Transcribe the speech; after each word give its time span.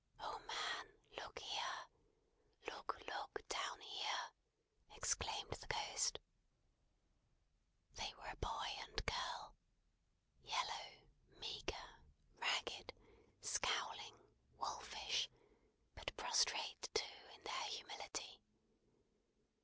"Oh, 0.19 0.39
Man! 0.47 0.95
look 1.15 1.37
here. 1.37 1.85
Look, 2.67 2.97
look, 3.07 3.47
down 3.49 3.79
here!" 3.81 4.31
exclaimed 4.95 5.51
the 5.51 5.67
Ghost. 5.67 6.17
They 7.97 8.11
were 8.17 8.31
a 8.31 8.35
boy 8.37 8.65
and 8.87 9.05
girl. 9.05 9.53
Yellow, 10.41 10.95
meagre, 11.37 11.99
ragged, 12.39 12.93
scowling, 13.41 14.17
wolfish; 14.57 15.29
but 15.93 16.17
prostrate, 16.17 16.89
too, 16.95 17.29
in 17.35 17.43
their 17.43 17.63
humility. 17.65 18.41